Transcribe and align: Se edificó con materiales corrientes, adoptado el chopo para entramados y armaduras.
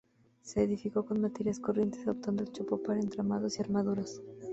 Se 0.41 0.63
edificó 0.63 1.05
con 1.05 1.21
materiales 1.21 1.59
corrientes, 1.59 2.01
adoptado 2.07 2.41
el 2.41 2.51
chopo 2.51 2.81
para 2.81 2.99
entramados 2.99 3.59
y 3.59 3.61
armaduras. 3.61 4.19